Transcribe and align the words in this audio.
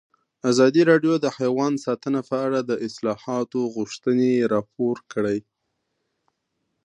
ازادي 0.51 0.81
راډیو 0.91 1.13
د 1.19 1.25
حیوان 1.37 1.73
ساتنه 1.85 2.19
په 2.29 2.35
اړه 2.45 2.59
د 2.63 2.71
اصلاحاتو 2.87 3.59
غوښتنې 3.75 4.31
راپور 4.53 4.95
کړې. 5.11 5.39